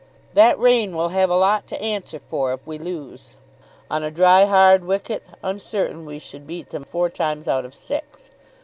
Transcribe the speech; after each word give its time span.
"That 0.33 0.57
rain 0.57 0.95
will 0.95 1.09
have 1.09 1.29
a 1.29 1.35
lot 1.35 1.67
to 1.67 1.79
answer 1.79 2.17
for 2.17 2.53
if 2.53 2.65
we 2.65 2.79
lose. 2.79 3.35
On 3.91 4.01
a 4.03 4.09
dry, 4.09 4.45
hard 4.45 4.83
wicket 4.83 5.21
I'm 5.43 5.59
certain 5.59 6.07
we 6.07 6.17
should 6.17 6.47
beat 6.47 6.69
them 6.69 6.83
four 6.85 7.11
times 7.11 7.47
out 7.47 7.65
of 7.65 7.75
six. 7.75 8.31